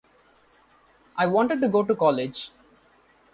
I 1.15 1.27
wanted 1.27 1.61
to 1.61 1.67
go 1.67 1.83
to 1.83 1.95
college. 1.95 2.49